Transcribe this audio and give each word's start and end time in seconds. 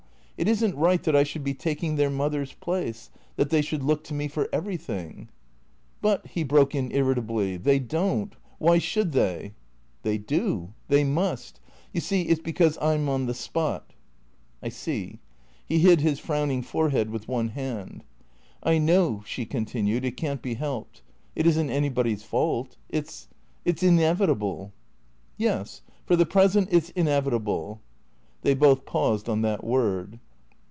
It 0.37 0.47
isn't 0.47 0.75
right 0.75 1.03
that 1.03 1.15
I 1.15 1.21
should 1.21 1.43
be 1.43 1.53
taking 1.53 1.97
their 1.97 2.09
mother's 2.09 2.53
place, 2.53 3.11
that 3.35 3.51
they 3.51 3.61
should 3.61 3.83
look 3.83 4.03
to 4.05 4.13
me 4.15 4.27
for 4.27 4.49
every 4.51 4.75
thing."" 4.75 5.29
But," 6.01 6.25
he 6.25 6.43
broke 6.43 6.73
in 6.73 6.91
irritably," 6.91 7.57
they 7.57 7.77
don't. 7.77 8.35
Why 8.57 8.79
should 8.79 9.11
they?"" 9.11 9.53
They 10.01 10.17
do. 10.17 10.73
They 10.87 11.03
must. 11.03 11.59
You 11.93 12.01
see, 12.01 12.23
it 12.23 12.39
's 12.39 12.41
because 12.41 12.75
I 12.79 12.95
'm 12.95 13.07
on 13.07 13.27
the 13.27 13.35
spot."" 13.35 13.93
I 14.63 14.69
see." 14.69 15.19
He 15.63 15.77
hid 15.77 16.01
his 16.01 16.19
frowning 16.19 16.63
forehead 16.63 17.11
with 17.11 17.27
one 17.27 17.49
hand." 17.49 18.03
I 18.63 18.79
know," 18.79 19.21
she 19.27 19.45
continued," 19.45 20.03
it 20.05 20.17
can't 20.17 20.41
be 20.41 20.55
helped. 20.55 21.03
It 21.35 21.45
is 21.45 21.55
n't 21.59 21.69
any 21.69 21.89
body's 21.89 22.23
fault. 22.23 22.77
It 22.89 23.07
's— 23.07 23.27
it 23.63 23.77
's 23.77 23.83
inevitable."" 23.83 24.71
Yes. 25.37 25.83
For 26.07 26.15
the 26.15 26.25
present 26.25 26.69
it 26.71 26.85
's— 26.85 26.89
inevitable." 26.99 27.79
They 28.41 28.55
both 28.55 28.87
paused 28.87 29.29
on 29.29 29.43
that 29.43 29.63
word. 29.63 30.19